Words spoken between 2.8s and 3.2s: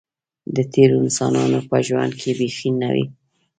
نه وې.